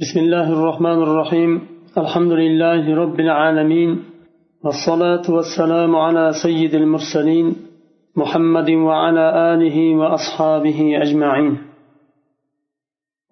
[0.00, 1.60] بسم الله الرحمن الرحيم.
[1.98, 3.98] الحمد لله رب العالمين.
[4.64, 7.56] والصلاة والسلام على سيد المرسلين
[8.16, 11.58] محمد وعلى آله وأصحابه أجمعين.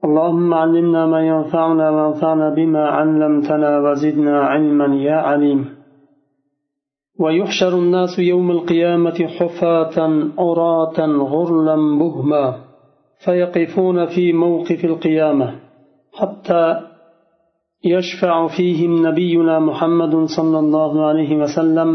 [0.05, 5.65] اللهم علمنا ما ينفعنا وانفعنا بما علمتنا وزدنا علما يا عليم.
[7.21, 9.97] ويحشر الناس يوم القيامة حفاة
[10.39, 10.99] عراة
[11.33, 12.57] غرلا بهما
[13.25, 15.64] فيقفون في موقف القيامة.
[16.14, 16.82] حتى
[17.86, 21.90] يشفع فيهم نبينا محمد صلى الله عليه وسلم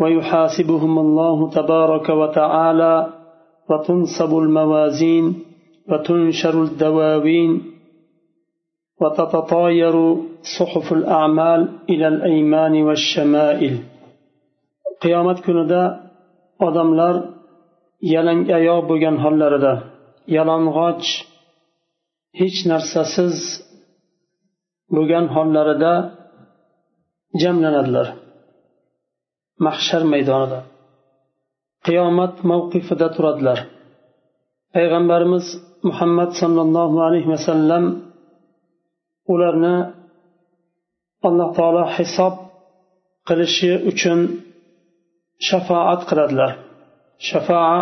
[0.00, 2.94] ويحاسبهم الله تبارك وتعالى
[3.70, 5.34] وتنصب الموازين
[5.90, 7.62] وتنشر الدواوين
[9.00, 10.16] وتتطاير
[10.58, 13.76] صحف الأعمال إلى الأيمان والشمائل
[15.02, 15.82] qiyomat kunida
[16.66, 17.14] odamlar
[18.14, 19.74] yalang oyoq bo'lgan hollarida
[20.36, 21.06] yalang'och
[22.39, 23.35] hech narsasiz
[24.95, 25.93] bo'lgan hollarida
[27.41, 28.07] jamlanadilar.
[29.65, 30.59] Mahshar maydonida.
[31.85, 33.59] Qiyomat mavqifida turadilar.
[34.75, 35.45] Payg'ambarimiz
[35.87, 37.83] muhammad sollallohu alayhi vasallam
[39.33, 39.75] ularni
[41.27, 42.33] alloh taolo hisob
[43.27, 44.19] qilishi uchun
[45.47, 46.51] shafoat qiladilar.
[47.29, 47.75] Shafoa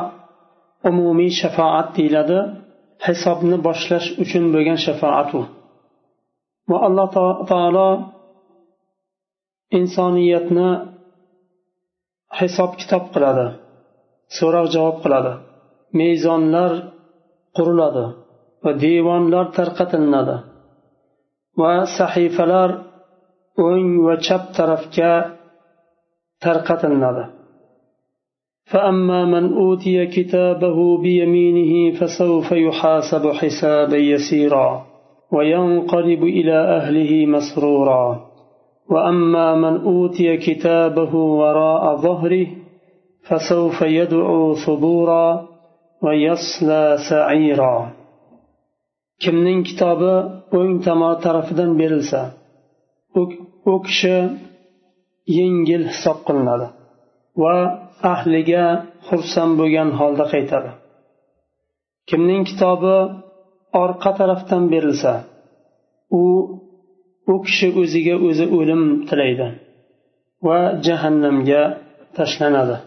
[0.90, 2.40] umumiy shafoat deyiladi.
[3.06, 5.42] Hisobni boshlash uchun bo'lgan shafoat u
[6.70, 7.08] va alloh
[7.52, 7.90] taolo
[9.80, 10.70] insoniyatni
[12.40, 13.48] hisob kitob qiladi
[14.38, 15.34] so'roq javob qiladi.
[16.00, 16.72] Mezonlar
[17.58, 18.06] quriladi
[18.64, 20.38] va devonlar tarqatilinadi
[21.62, 22.70] va sahifalar
[23.68, 25.12] o'ng va chap tarafga
[26.44, 27.24] tarqatilinadi
[28.72, 34.86] فأما من أوتي كتابه بيمينه فسوف يحاسب حسابا يسيرا
[35.32, 38.30] وينقلب إلى أهله مسرورا.
[38.90, 42.48] وأما من أوتي كتابه وراء ظهره
[43.28, 45.48] فسوف يدعو ثبورا
[46.04, 48.00] ويصلى سعيرا.
[49.24, 50.14] kimning kitobi
[50.58, 52.22] o'ng tomon tarafidan berilsa
[53.72, 54.16] u kishi
[55.38, 56.68] yengil hisob qilinadi
[57.42, 57.56] va
[58.14, 58.66] ahliga
[59.08, 60.72] xursand bo'lgan holda qaytadi.
[62.10, 62.98] Kimning kitobi
[63.84, 65.14] orqa tarafdan berilsa
[66.22, 66.24] u
[67.32, 69.48] u kishi o'ziga o'zi o'lim tilaydi
[70.48, 71.64] va jahannamga
[72.18, 72.78] tashlanadi.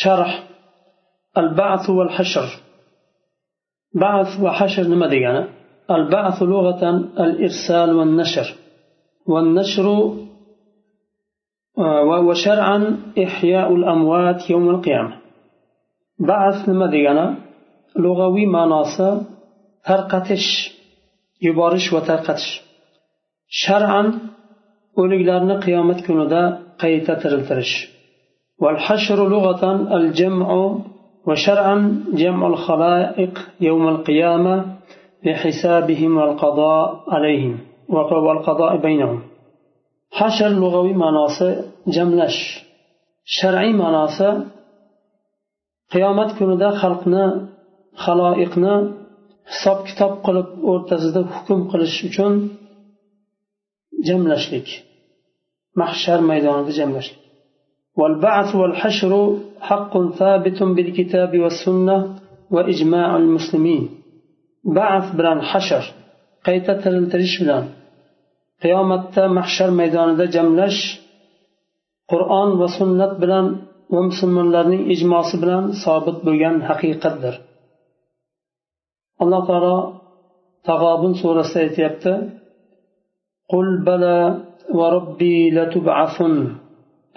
[0.00, 0.32] Sharh
[1.40, 2.46] al ba'th val hashr
[4.02, 5.42] ba'th va hashr nima degani?
[5.94, 8.48] Al ba'th lug'atan al irsal va nashr
[9.32, 9.96] va nashru
[12.28, 12.78] وشرعا
[13.24, 15.12] إحياء الأموات يوم القيامة.
[16.20, 17.26] بعث degani
[18.04, 19.08] lug'aviy ma'nosi
[19.88, 20.48] tarqatish
[21.46, 22.50] yuborish va tarqatish
[23.62, 24.06] shar'an
[25.00, 26.42] o'liklarni qiyomat kunida
[26.82, 27.74] qayta tiriltirish
[28.62, 29.62] والحشر لغة
[29.98, 30.48] الجمع
[31.26, 34.54] وشرعا جمع الخلائق يوم القيامة
[35.24, 37.58] لحسابهم والقضاء عليهم
[37.88, 39.20] والقضاء بينهم.
[40.19, 41.49] hashr lug'aviy ma'nosi
[41.95, 42.39] jamlash
[43.37, 44.29] shar'iy ma'nosi
[45.93, 47.25] qiyomat kunida xalqni
[48.03, 48.75] haloyiqni
[49.51, 52.33] hisob kitob qilib o'rtasida hukm qilish uchun
[54.07, 54.67] jamlashlik
[55.81, 57.21] mahshar maydonida jamlashlik
[57.99, 59.13] والبعث والحشر
[59.69, 61.97] حق ثابت بالكتاب والسنة
[62.55, 63.83] وإجماع المسلمين
[64.77, 65.83] بعث بلان حشر
[66.45, 67.65] قيتا ترلتريش بلان
[68.63, 70.79] qiyomatda mahshar maydonida jamlash
[72.11, 73.45] qur'on va sunnat bilan
[73.93, 77.35] va musulmonlarning ijmosi bilan sobit bo'lgan haqiqatdir
[79.21, 79.77] alloh taolo
[80.69, 82.13] tag'obun surasida aytyapti
[83.51, 84.17] qul bala
[84.77, 86.33] va robbi latub'afun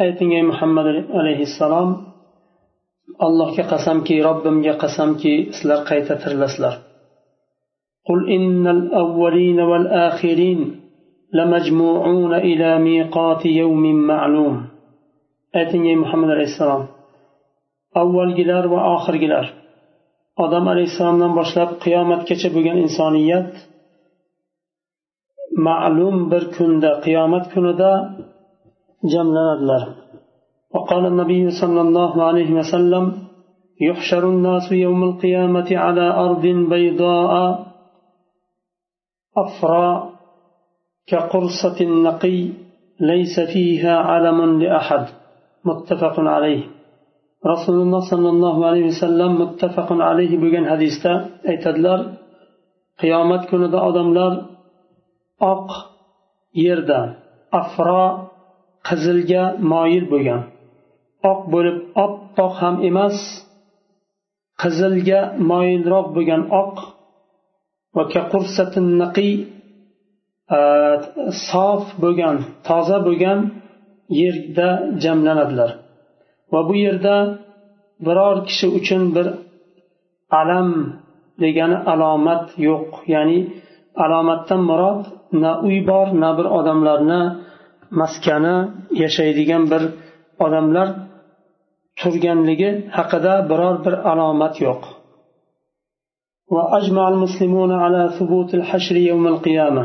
[0.04, 0.86] ayting ey muhammad
[1.20, 1.90] alayhissalom
[3.26, 6.76] allohga qasamki robbimga qasamki sizlar qayta tirilasizlar
[8.08, 10.60] قل إن الأولين والآخرين
[11.33, 14.75] لمجموعون إلى ميقات يوم معلوم
[15.59, 16.83] ayting muhammad alayhissalom
[18.01, 19.45] avvalgilar va oxirgilar
[20.43, 23.51] odam alayhissalomdan boshlab qiyomatgacha bo'lgan insoniyat
[25.67, 27.91] ma'lum bir kunda qiyomat kunida
[29.13, 29.83] jamlanadilar
[30.75, 33.05] وقال النبي صلى الله عليه وسلم
[33.87, 37.31] يحشر الناس يوم القيامة على أرض بيضاء
[39.43, 40.14] أفراء
[41.06, 42.38] كقرصة النقي
[43.00, 45.04] ليس فيها علم لأحد
[45.64, 46.62] متفق عليه
[47.44, 51.12] rasululloh sollallohu alayhi vasallam muttafaqun alayhi bo'lgan hadisda
[51.50, 52.00] aytadilar
[53.00, 54.32] qiyomat kunida odamlar
[55.52, 55.68] oq
[56.64, 57.00] yerda
[57.62, 58.06] afro
[58.88, 59.42] qizilga
[59.72, 60.40] moyil bo'lgan
[61.30, 63.16] oq bo'lib oppoq ham emas
[64.62, 65.20] qizilga
[65.50, 66.76] moyilroq bo'lgan oq
[71.48, 72.36] sof bo'lgan
[72.68, 73.38] toza bo'lgan
[74.20, 74.68] yerda
[75.02, 75.70] jamlanadilar
[76.52, 77.16] va bu yerda
[78.06, 79.26] biror kishi uchun bir
[80.40, 80.68] alam
[81.42, 83.38] degani alomat yo'q ya'ni
[84.04, 85.02] alomatdan murod
[85.42, 87.22] na uy bor na bir odamlarni
[88.00, 88.56] maskani
[89.02, 89.82] yashaydigan bir
[90.44, 90.88] odamlar
[92.00, 94.82] turganligi haqida biror bir alomat yo'q
[96.54, 99.84] وأجمع المسلمون على ثبوت الحشر يوم القيامة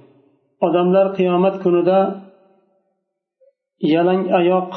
[0.66, 1.98] odamlar qiyomat kunida
[3.94, 4.70] yalang oyoq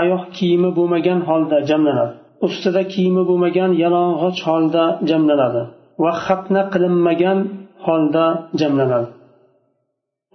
[0.00, 2.14] oyoq kiyimi bo'lmagan holda jamlanadi
[2.46, 5.62] ustida kiyimi bo'lmagan yalang'och holda jamlanadi
[6.02, 7.38] va xatna qilinmagan
[7.86, 8.26] holda
[8.60, 9.08] jamlanadi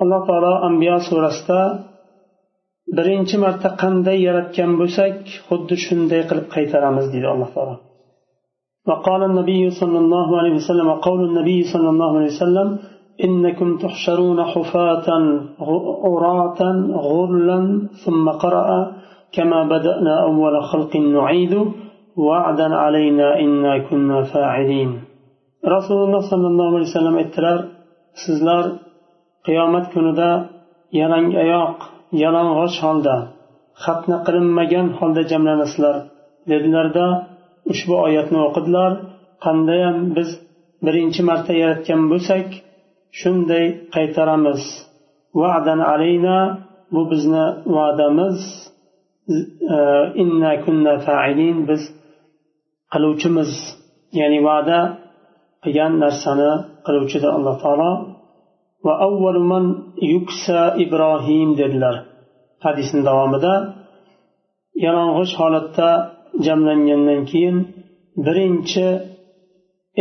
[0.01, 1.62] alloh taolo ambiyo surasida
[2.97, 5.13] birinchi marta qanday yaratgan bo'lsak
[5.47, 7.75] xuddi shunday qilib qaytaramiz deydi alloh taolo
[8.89, 12.68] وقال النبي صلى الله عليه وسلم وقول النبي صلى الله عليه وسلم
[13.25, 15.07] إنكم تحشرون حفاة
[16.06, 16.62] عراة
[17.06, 18.69] غرلا ثم قرأ
[19.31, 21.53] كما بدأنا أول خلق نعيد
[22.18, 25.01] وعدا علينا إنا كنا فاعلين
[25.65, 27.59] رسول الله صلى الله عليه وسلم اترار
[28.24, 28.65] sizlar
[29.45, 30.29] qiyomat kunida
[31.00, 31.77] yalang oyoq
[32.24, 33.15] yalang'och holda
[33.83, 35.95] xatna qilinmagan holda jamlanasizlar
[36.50, 37.06] dedilarda
[37.71, 38.91] ushbu oyatni o'qidilar
[39.45, 40.29] qandayyam biz
[40.85, 42.47] birinchi marta yaratgan bo'lsak
[43.20, 43.64] shunday
[43.94, 44.62] qaytaramiz.
[45.41, 46.38] Va'dan alayna
[46.94, 47.44] bu bizni
[47.76, 48.38] va'damiz.
[50.23, 51.82] Inna kunna fa'ilin biz
[52.93, 53.50] qiluvchimiz.
[54.20, 54.79] Ya'ni va'da
[55.62, 56.50] qilgan narsani
[56.87, 57.93] qiluvchidir alloh taolo.
[58.87, 59.67] Va avvaluman
[60.12, 61.97] yuksa ibrohim dedilar
[62.64, 63.55] hadisni davomida.
[64.85, 65.91] Yalang'ich holatda
[66.47, 67.56] jamlangandan keyin
[68.26, 68.87] birinchi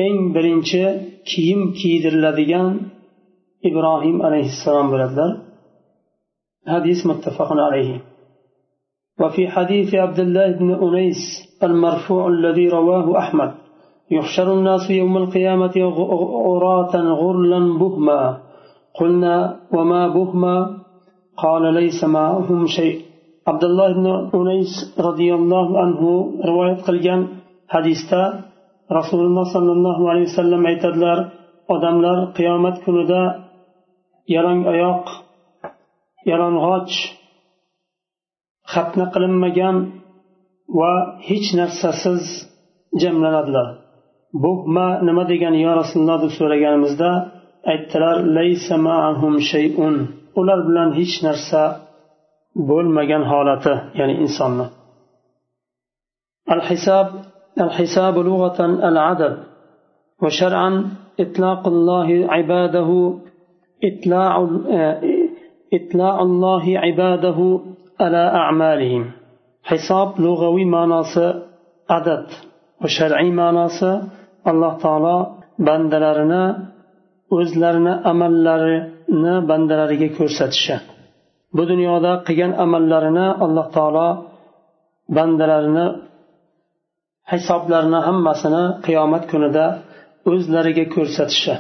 [0.06, 0.84] eng birinchi
[1.30, 2.68] kiyim kiydiriladigan
[3.70, 5.32] ibrohim alayhissalom bo'ladilar
[6.74, 7.98] hadis muttafaqun alayhi
[9.22, 11.22] وفي حديث عبد الله بن أنيس
[11.64, 13.52] المرفوع الذي رواه أحمد.
[14.12, 15.76] يحشر الناس يوم القيامة
[16.48, 18.22] عراة غرلا بهما.
[19.00, 19.36] قلنا
[19.76, 20.56] وما بهما؟
[21.44, 22.98] قال ليس معهم شيء.
[23.48, 24.08] عبد الله بن
[24.40, 24.74] أنيس
[25.08, 26.02] رضي الله عنه
[26.50, 27.22] رواية قلقان
[27.74, 28.22] حديثة
[28.92, 31.18] رسول الله صلى الله عليه وسلم aytadilar
[31.74, 33.51] odamlar qiyomat kunida
[34.35, 35.05] yalang oyoq
[36.31, 36.95] yalang'och
[38.73, 39.77] xatna qilinmagan
[40.79, 40.93] va
[41.29, 42.25] hech narsasiz
[43.03, 43.69] jamlanadilar
[44.45, 47.11] buhma nima degani yo rasululloh deb so'raganimizda
[47.73, 48.17] aytdilar
[50.41, 51.63] ular bilan hech narsa
[52.71, 54.67] bo'lmagan holati ya'ni insonni
[56.57, 57.09] الحساب
[57.65, 58.59] الحساب لغة
[58.91, 59.35] العدد
[60.23, 60.71] وشرعا
[61.21, 62.91] إطلاق الله عباده
[63.89, 64.35] إطلاع
[65.79, 67.39] إطلاع الله عباده
[68.01, 69.05] على أعمالهم
[69.71, 71.15] حساب لغوي معناس
[71.91, 72.27] عدد
[72.83, 73.79] وشرعي معناس
[74.51, 75.17] الله تعالى
[75.67, 76.43] بندلرنا
[77.39, 80.77] o'zlarini amallarini bandalariga ko'rsatishi
[81.57, 84.09] bu dunyoda qilgan amallarini alloh taolo
[85.17, 85.87] bandalarini
[87.33, 89.67] hisoblarini hammasini qiyomat kunida
[90.33, 91.55] o'zlariga ko'rsatishi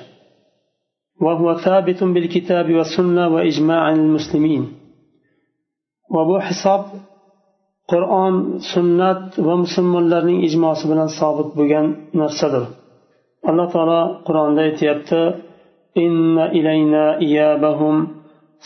[1.24, 4.62] وهو ثابت بالكتاب والسنة وإجماع المسلمين
[6.14, 6.82] وبو حساب
[7.88, 8.34] قرآن
[8.74, 12.64] سنة ومسلمون لرنين إجماع بلان ثابت بغان نرسدر
[13.48, 15.22] الله تعالى قرآن دايت يبتا
[16.04, 17.94] إن إلينا إيابهم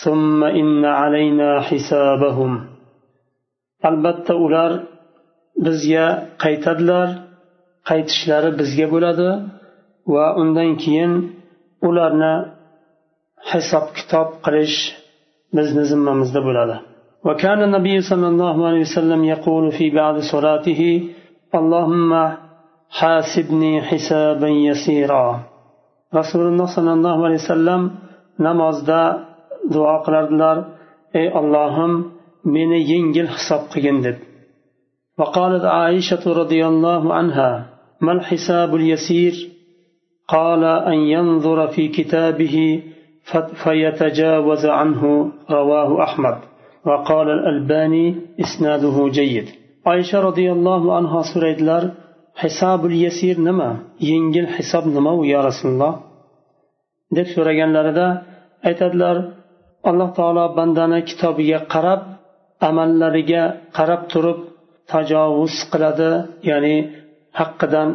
[0.05, 2.53] ثم إن علينا حسابهم
[3.89, 4.73] albatta ular
[5.65, 6.07] bizga
[6.43, 7.09] qaytadilar
[7.89, 9.29] qaytishlari bizga bo'ladi
[10.15, 11.13] va undan keyin
[11.89, 12.35] ularni
[13.51, 14.77] hisob kitob qilish
[15.57, 16.77] bizni zimmamizda bo'ladi
[17.29, 20.81] وكان النبي صلى الله عليه وسلم يقول في بعض صلاته
[21.59, 22.13] اللهم
[22.99, 25.27] حاسبني حسابا يسيرا
[26.19, 27.83] rasululloh sollallohu alayhi vasallam
[28.47, 29.03] namozda
[29.75, 30.57] duo qilardilar
[31.21, 31.93] ey ollohim
[32.55, 34.17] meni yengil hisob qilgin deb
[35.21, 37.51] وقالت عائشة رضي الله عنها
[38.05, 39.35] ما الحساب اليسير
[40.28, 42.84] قال أن ينظر في كتابه
[43.64, 46.38] فيتجاوز عنه رواه أحمد.
[46.86, 49.48] وقال الألباني إسناده جيد.
[49.86, 51.92] عائشة رضي الله عنها سوريدلر
[52.36, 55.94] حساب اليسير نما؟ ينجل حساب نما يا رسول الله؟
[57.14, 58.08] deb so'raganlarida
[58.68, 59.18] aytadilar
[59.90, 62.02] alloh taolo bandani kitobiga qarab
[62.68, 63.44] amallariga
[63.78, 64.40] qarab turib
[64.92, 66.12] tajovuz qiladi
[66.50, 66.76] ya'ni
[67.40, 67.90] haqqidan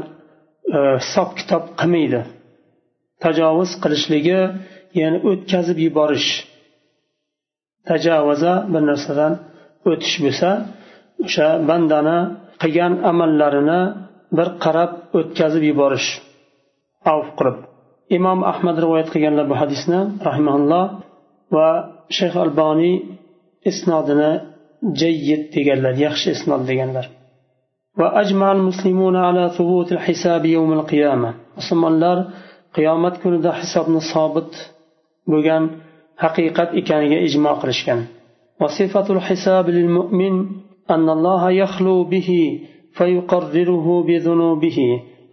[0.76, 2.20] E, hisob kitob qilmaydi.
[3.24, 4.40] Tajovuz qilishligi
[5.00, 6.28] ya'ni o'tkazib yuborish.
[7.88, 9.32] Tajavoza bir narsadan
[9.90, 10.50] o'tish bo'lsa
[11.24, 12.18] o'sha bandani
[12.62, 13.80] qilgan amallarini
[14.38, 16.08] bir qarab o'tkazib yuborish.
[17.12, 17.58] Avf qilib.
[18.16, 20.84] Imom ahmad rivoyat qilganlar bu hadisni rahimaulloh
[21.54, 21.68] va
[22.16, 22.94] shayx alboniy
[23.70, 24.32] isnodini
[25.00, 27.06] jayyid deganlar yaxshi isnod deganlar.
[28.00, 31.30] وأجمع المسلمون على ثبوت الحساب يوم القيامة.
[31.59, 32.16] مسلمانlar
[32.76, 34.52] qiyomat kunida hisobni sobit
[35.30, 35.62] bo'lgan
[36.23, 38.00] haqiqat ekaniga ijmo qilishgan
[38.61, 40.35] وصفة الحساب للمؤمن
[40.90, 42.30] أن الله يخلو به
[42.92, 44.78] فيقرره بذنوبه.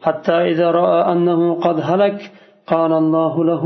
[0.01, 2.31] حتى إذا رأى أنه قد هلك
[2.67, 3.63] قال الله له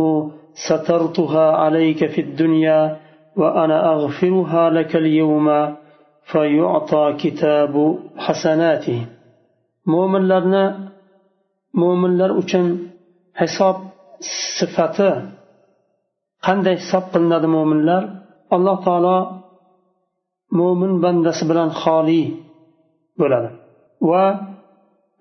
[0.67, 2.97] سترتها عليك في الدنيا
[3.37, 5.47] وأنا أغفرها لك اليوم.
[7.21, 7.85] kitabu
[8.25, 8.97] hasanati
[9.93, 10.65] mo'minlarni
[11.81, 12.65] mo'minlar uchun
[13.41, 13.77] hisob
[14.57, 15.11] sifati
[16.45, 18.03] qanday hisob qilinadi mo'minlar
[18.55, 19.17] alloh taolo
[20.59, 22.21] mo'min bandasi bilan xoli
[23.19, 23.49] bo'ladi
[24.09, 24.23] va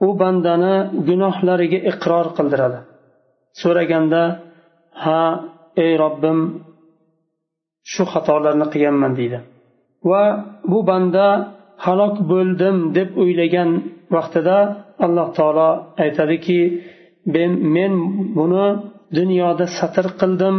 [0.07, 0.75] u bandani
[1.09, 2.79] gunohlariga iqror qildiradi.
[3.61, 4.23] So'raganda
[5.05, 5.23] ha
[5.85, 6.39] ey robbim
[7.93, 9.39] shu xatolarni qilganman deydi.
[10.10, 10.24] va
[10.72, 11.28] bu banda
[11.86, 13.70] halok bo'ldim deb o'ylagan
[14.16, 14.58] vaqtida
[15.06, 15.70] alloh taolo
[16.04, 16.60] aytadiki
[17.76, 17.94] men
[18.38, 18.68] buni
[19.18, 20.56] dunyoda satr qildim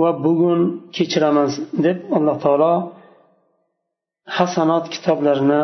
[0.00, 0.60] va bugun
[0.96, 1.48] kechiraman
[1.86, 2.74] deb alloh taolo
[4.36, 5.62] hasanot kitoblarini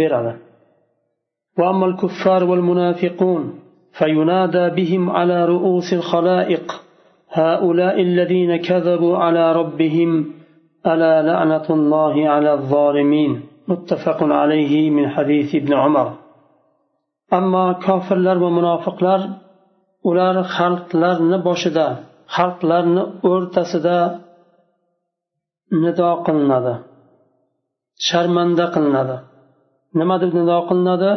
[0.00, 0.34] beradi
[1.58, 3.42] وأما الكفار والمنافقون
[3.98, 6.66] فينادى بهم على رؤوس الخلائق
[7.30, 10.10] هؤلاء الذين كذبوا على ربهم
[10.87, 13.31] ألا لعنة الله على الظالمين
[13.67, 16.07] متفق عليه من حديث ابن عمر
[17.33, 18.99] أما كافر ومنافق
[20.09, 21.87] ular xalqlarni boshida
[22.35, 23.97] xalqlarni o'rtasida
[25.83, 26.75] nido qilinadi
[28.07, 29.17] sharmanda qilinadi
[29.99, 31.11] nima deb nido qilinadi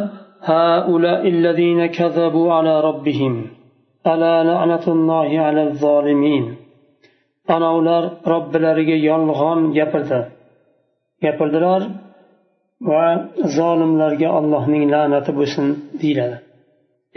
[7.54, 8.02] ana ular
[8.32, 10.20] robbilariga yolg'on gapirdi
[11.24, 11.82] gapirdilar
[12.90, 13.06] va
[13.58, 15.66] zolimlarga allohning la'nati bo'lsin
[16.00, 16.36] deyiladi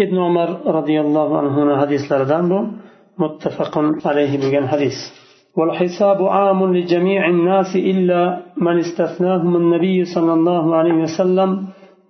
[0.03, 2.59] ibn umar roziyallohu anhuni hadislaridan bu
[3.21, 4.97] muttafaqun alayhi bo'lgan hadis
[5.57, 8.21] والحساب عام لجميع الناس إلا
[8.65, 11.49] من استثناهم النبي صلى الله عليه وسلم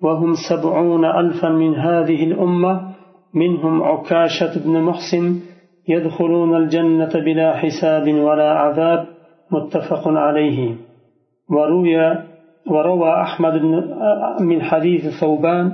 [0.05, 2.73] وهم سبعون ألفا من هذه الأمة
[3.33, 5.25] منهم عكاشة بن محسن
[5.88, 9.06] يدخلون الجنة بلا حساب ولا عذاب
[9.50, 10.74] متفق عليه.
[11.50, 11.96] وروي
[12.66, 13.62] وروى أحمد
[14.40, 15.72] من حديث ثوبان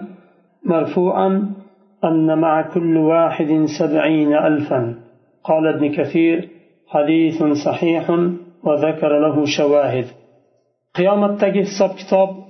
[0.65, 1.29] مرفوعا
[2.05, 4.95] أن مع كل واحد سبعين ألفا.
[5.45, 6.49] قال ابن كثير
[6.89, 8.11] حديث صحيح
[8.65, 10.07] وذكر له شواهد.
[11.41, 12.49] تجي حساب كتاب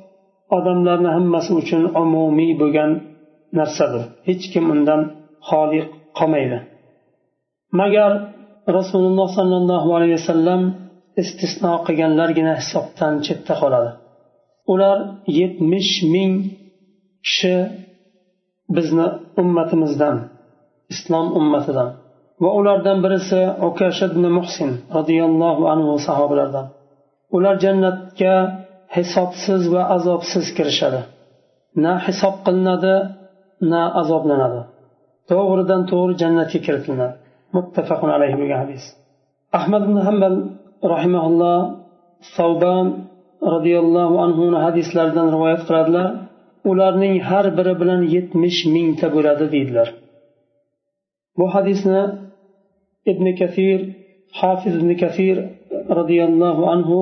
[0.57, 2.91] odamlarni hammasi uchun umumiy bo'lgan
[3.59, 5.01] narsadir hech kim undan
[5.49, 5.81] xoli
[6.19, 6.59] qolmaydi
[7.81, 8.13] magar
[8.79, 10.63] rasululloh sollallohu alayhi vasallam
[11.23, 13.91] istisno qilganlargina hisobdan chetda qoladi.
[14.73, 14.99] Ular
[15.39, 16.33] yetmish ming
[17.27, 17.57] kishi
[18.77, 19.07] bizni
[19.43, 20.17] ummatimizdan
[20.93, 21.89] islom ummatidan
[22.43, 26.67] va ulardan birisi ukasha ibn muhsin roziyallohu anhu sahobalardan.
[27.37, 28.35] Ular jannatga
[28.97, 31.01] hisobsiz va azobsiz kirishadi.
[31.85, 32.95] Na hisob qilinadi
[33.73, 34.61] na azoblanadi.
[35.31, 37.15] To'g'ridan to'g'ri jannatga kiritiladi.
[37.57, 38.85] Muttafaqun alayhi bo'lgan hadis.
[39.59, 40.35] Ahmad ibn hambal
[40.95, 41.59] rahimaulloh
[42.37, 42.87] savban
[43.55, 46.09] roziyallohu anhuni hadislaridan rivoyat qiladilar.
[46.71, 49.89] Ularning har biri bilan yetmish mingta bo'ladi deydilar.
[51.39, 52.03] Bu hadisni
[53.13, 53.81] ibn kasir
[54.41, 55.37] hafiz ibn kasir
[55.99, 56.99] roziyallohu anhu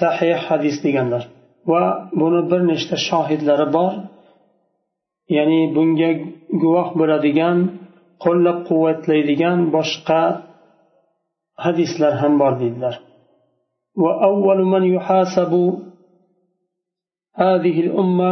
[0.00, 1.22] sahih hadis deganlar.
[1.70, 1.84] Va
[2.20, 3.92] buni bir nechta shohidlari bor.
[5.36, 6.10] Ya'ni bunga
[6.62, 7.58] guvoh bo'ladigan
[8.24, 10.20] qo'llab quvvatlaydigan boshqa
[11.64, 12.96] hadislar ham bor deydilar
[14.04, 15.52] وأول من يحاسب
[17.34, 18.30] هذه الأمة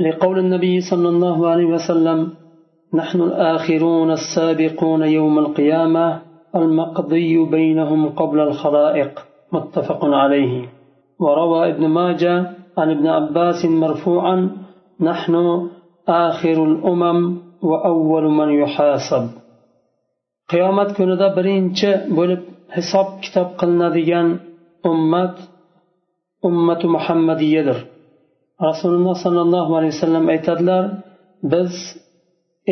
[0.00, 2.18] لقول النبي صلى الله عليه وسلم
[2.94, 6.20] نحن الآخرون السابقون يوم القيامة
[6.56, 9.12] المقضي بينهم قبل الخلائق
[9.52, 10.68] متفق عليه
[11.20, 14.50] وروى ابن ماجه عن ابن عباس مرفوعا
[15.00, 15.34] نحن
[16.08, 17.38] آخر الأمم
[20.50, 22.42] qiyomat kunida birinchi bo'lib
[22.76, 24.28] hisob kitob qilinadigan
[24.90, 25.34] ummat
[26.48, 27.78] ummati muhammadiyadir.
[28.68, 30.84] Rasululloh sollallohu alayhi vasallam aytadilar
[31.52, 31.72] biz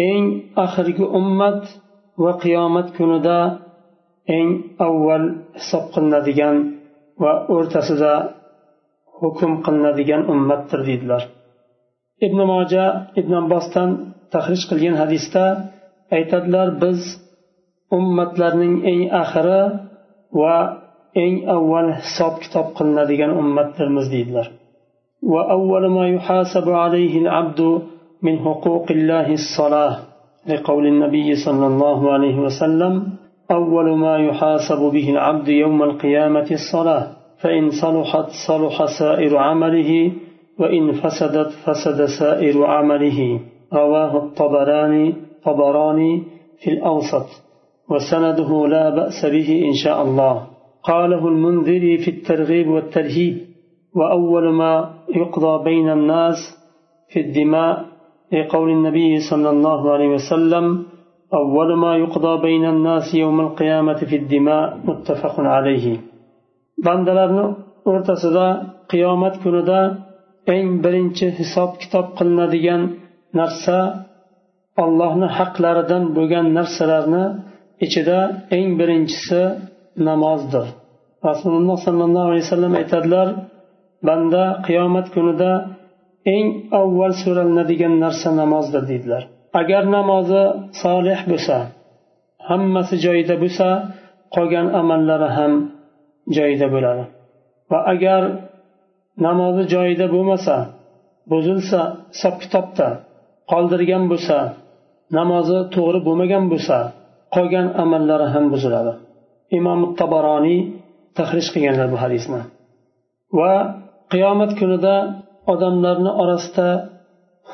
[0.09, 0.25] eng
[0.65, 1.63] oxirgi ummat
[2.23, 3.39] va qiyomat kunida
[4.37, 4.49] eng
[4.87, 5.25] avval
[5.59, 6.57] hisob qilinadigan
[7.23, 8.13] va o'rtasida
[9.21, 11.23] hukm qilinadigan ummatdir deydilar.
[12.27, 12.85] Ibn moja
[13.21, 13.91] ibn abbosdan
[14.33, 15.45] tahrij qilgan hadisda
[16.17, 17.01] aytadilar biz
[17.97, 19.63] ummatlarning eng oxiri
[20.41, 20.57] va
[21.23, 24.49] eng avval hisob kitob qilinadigan ummatdirmiz deydilar
[25.33, 27.61] وأول ما يحاسب عليه العبد
[28.23, 29.97] من حقوق الله الصلاة
[30.47, 32.95] لقول النبي صلى الله عليه وسلم
[33.51, 37.07] أول ما يحاسب به العبد يوم القيامة الصلاة
[37.43, 40.13] فإن صلحت صلح سائر عمله
[40.59, 43.41] وإن فسدت فسد سائر عمله.
[43.81, 45.15] رواه الطبراني
[45.45, 46.13] طبراني
[46.61, 47.29] في الأوسط
[47.91, 50.35] وسنده لا بأس به إن شاء الله.
[50.91, 53.37] قاله المنذري في الترغيب والترهيب
[53.99, 54.75] وأول ما
[55.21, 56.37] يقضى بين الناس
[57.11, 57.75] في الدماء
[58.33, 60.67] لقول النبي صلى الله عليه وسلم
[61.35, 65.87] أول ما يقضى بين الناس يوم القيامة في الدماء متفق عليه.
[66.87, 67.47] bandalarni
[67.91, 68.47] o'rtasida
[68.91, 69.81] qiyomat kunida
[70.55, 72.83] eng birinchi hisob kitob qilinadigan
[73.39, 73.79] narsa
[74.85, 77.25] allohni haqlaridan bo'lgan narsalarni
[77.87, 78.19] ichida
[78.57, 79.43] eng birinchisi
[80.09, 80.67] namozdir.
[81.29, 83.29] Rasululloh sollallohu alayhi vasallam aytadilar
[84.09, 85.51] banda qiyomat kunida
[86.35, 86.47] eng
[86.81, 89.23] avval so'ralinadigan narsa namozdir deydilar
[89.61, 90.43] agar namozi
[90.83, 91.57] solih bo'lsa
[92.49, 93.69] hammasi joyida bo'lsa
[94.35, 95.53] qolgan amallari ham
[96.37, 97.05] joyida bo'ladi.
[97.71, 98.23] Va agar
[99.27, 100.57] namozi joyida bo'lmasa
[101.31, 101.81] buzilsa
[102.13, 102.89] hisob kitobda
[103.53, 104.37] qoldirgan bo'lsa
[105.19, 106.77] namozi to'g'ri bo'lmagan bo'lsa
[107.35, 108.93] qolgan amallari ham buziladi.
[109.59, 110.61] Imom tabaroniy
[111.17, 112.41] tahrij qilganlar bu hadisni.
[113.39, 113.53] Va
[114.13, 114.95] qiyomat kunida
[115.53, 116.69] odamlarni orasida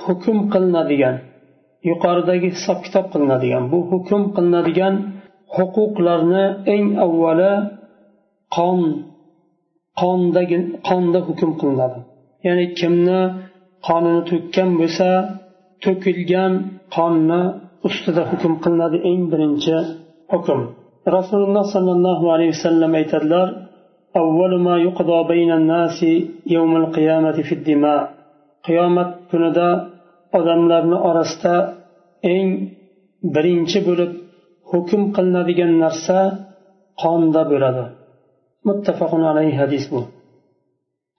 [0.02, 1.16] hukm qilinadigan
[1.90, 4.94] yuqoridagi hisob kitob qilinadigan bu hukm qilinadigan
[5.56, 7.52] huquqlarni eng avvali
[8.56, 8.78] qon
[10.00, 10.58] qondagi
[10.88, 11.98] qonda hukm qilinadi.
[12.46, 13.20] Ya'ni kimni
[13.88, 15.08] qonini to'kkan bo'lsa
[15.84, 16.52] to'kilgan
[16.96, 17.40] qonni
[17.88, 19.76] ustida hukm qilinadi eng birinchi
[20.32, 20.60] hukm.
[21.16, 23.48] Rasululloh sollallohu alayhi vasallam aytadilar
[28.66, 29.68] qiyomat kunida
[30.38, 31.54] odamlarni orasida
[32.34, 32.48] eng
[33.34, 34.12] birinchi bo'lib
[34.70, 36.18] hukm qilinadigan narsa
[37.02, 37.84] qonda bo'ladi.
[38.68, 40.00] Muttafaqun alayhi hadis bu.